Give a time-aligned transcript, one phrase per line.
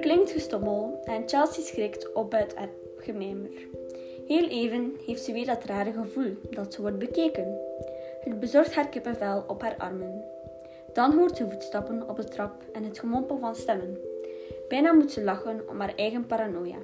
[0.00, 3.50] klinkt gestommel en Chelsea schrikt op uit het gemijmer.
[4.26, 7.58] Heel even heeft ze weer dat rare gevoel dat ze wordt bekeken.
[8.20, 10.24] Het bezorgt haar kippenvel op haar armen.
[10.92, 13.98] Dan hoort ze voetstappen op de trap en het gemompel van stemmen.
[14.68, 16.78] Bijna moet ze lachen om haar eigen paranoia.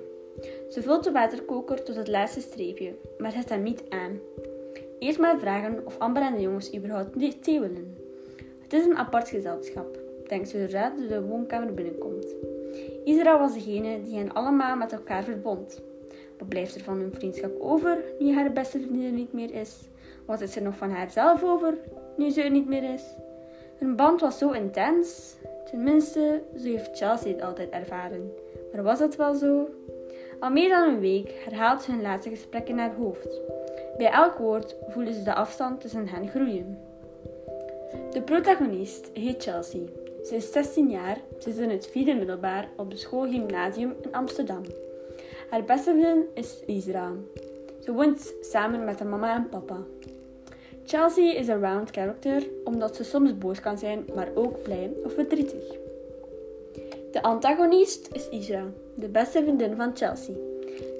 [0.69, 4.21] Ze vult de waterkoker tot het laatste streepje, maar zet hem niet aan.
[4.99, 8.06] Eerst maar vragen of Amber en de jongens überhaupt thee willen.
[8.67, 12.35] Het is een apart gezelschap, denkt zodra de woonkamer binnenkomt.
[13.05, 15.83] Israël was degene die hen allemaal met elkaar verbond.
[16.39, 19.81] Wat blijft er van hun vriendschap over nu haar beste vriendin niet meer is?
[20.25, 21.75] Wat is er nog van haarzelf over
[22.17, 23.03] nu ze er niet meer is?
[23.79, 25.37] Hun band was zo intens.
[25.71, 28.33] Tenminste, zo heeft Chelsea het altijd ervaren.
[28.73, 29.69] Maar was dat wel zo?
[30.41, 33.41] Al meer dan een week herhaalt ze hun laatste gesprek in haar hoofd.
[33.97, 36.86] Bij elk woord voelen ze de afstand tussen hen groeien.
[38.11, 39.81] De protagonist heet Chelsea.
[40.25, 44.13] Ze is 16 jaar, ze is in het vierde middelbaar op de school Gymnasium in
[44.13, 44.63] Amsterdam.
[45.51, 47.13] Haar beste vriendin is Isra.
[47.81, 49.77] Ze woont samen met haar mama en papa.
[50.85, 55.15] Chelsea is een round character omdat ze soms boos kan zijn, maar ook blij of
[55.15, 55.65] verdrietig.
[57.13, 58.65] De antagonist is Isra,
[58.95, 60.35] de beste vriendin van Chelsea.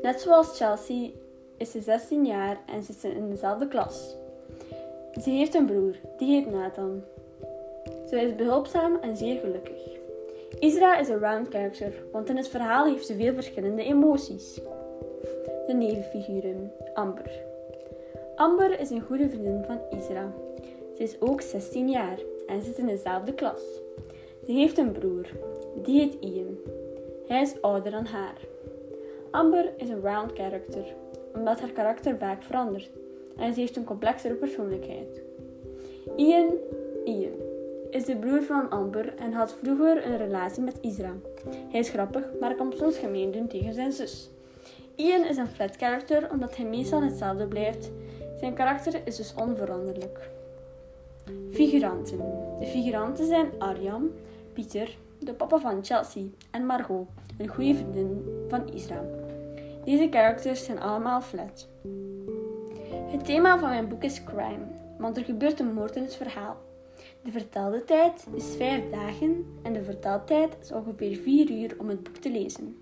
[0.03, 1.11] Net zoals Chelsea
[1.57, 4.17] is ze 16 jaar en ze zit in dezelfde klas.
[5.23, 7.03] Ze heeft een broer, die heet Nathan.
[8.09, 9.99] Ze is behulpzaam en zeer gelukkig.
[10.59, 14.61] Isra is een round character, want in het verhaal heeft ze veel verschillende emoties.
[15.67, 16.73] De nevenfiguren.
[16.95, 17.31] Amber.
[18.35, 20.33] Amber is een goede vriendin van Isra.
[20.97, 23.63] Ze is ook 16 jaar en zit in dezelfde klas.
[24.45, 25.27] Ze heeft een broer,
[25.83, 26.57] die heet Ian.
[27.27, 28.39] Hij is ouder dan haar.
[29.31, 30.85] Amber is een round character,
[31.35, 32.91] omdat haar karakter vaak verandert
[33.37, 35.23] en ze heeft een complexere persoonlijkheid.
[36.17, 36.51] Ian,
[37.05, 37.33] Ian
[37.91, 41.13] is de broer van Amber en had vroeger een relatie met Isra.
[41.69, 44.31] Hij is grappig, maar komt soms gemeen doen tegen zijn zus.
[44.95, 47.91] Ian is een flat character omdat hij meestal hetzelfde blijft.
[48.39, 50.31] Zijn karakter is dus onveranderlijk.
[51.51, 52.19] Figuranten.
[52.59, 54.11] De figuranten zijn Arjan,
[54.53, 57.09] Pieter, de papa van Chelsea en Margot,
[57.39, 59.05] een goede vriendin van Isra.
[59.85, 61.69] Deze characters zijn allemaal flat.
[63.07, 64.67] Het thema van mijn boek is crime,
[64.99, 66.57] want er gebeurt een moord in het verhaal.
[67.23, 72.03] De vertelde tijd is vijf dagen en de verteltijd is ongeveer vier uur om het
[72.03, 72.77] boek te lezen.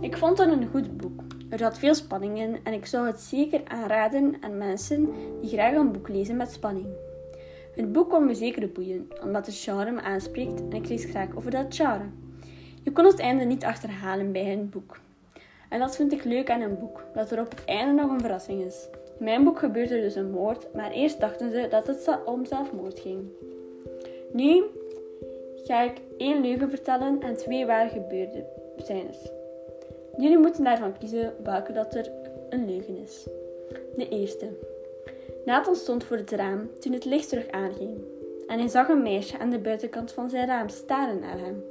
[0.00, 1.22] Ik vond het een goed boek.
[1.48, 5.08] Er zat veel spanning in en ik zou het zeker aanraden aan mensen
[5.40, 6.86] die graag een boek lezen met spanning.
[7.74, 11.36] Het boek kon me zeker boeien, omdat het genre me aanspreekt en ik lees graag
[11.36, 12.04] over dat genre.
[12.82, 15.00] Je kon het einde niet achterhalen bij een boek.
[15.68, 18.20] En dat vind ik leuk aan een boek, dat er op het einde nog een
[18.20, 18.88] verrassing is.
[19.18, 22.44] In mijn boek gebeurt er dus een moord, maar eerst dachten ze dat het om
[22.44, 23.28] zelfmoord ging.
[24.32, 24.64] Nu
[25.64, 28.46] ga ik één leugen vertellen en twee waar gebeurde
[28.76, 29.30] scènes.
[30.16, 32.10] Jullie moeten daarvan kiezen welke dat er
[32.50, 33.26] een leugen is.
[33.96, 34.48] De eerste.
[35.44, 37.98] Nathan stond voor het raam toen het licht terug aanging
[38.46, 41.64] en hij zag een meisje aan de buitenkant van zijn raam staren naar hem.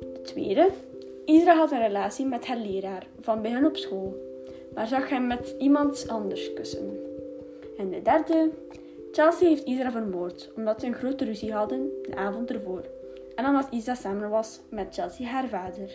[0.00, 0.68] De tweede.
[1.24, 4.30] Isra had een relatie met haar leraar van bij op school
[4.74, 7.00] maar zag hem met iemand anders kussen.
[7.78, 8.50] En de derde,
[9.12, 12.84] Chelsea heeft Isra vermoord omdat ze een grote ruzie hadden de avond ervoor
[13.34, 15.90] en omdat Isa samen was met Chelsea haar vader.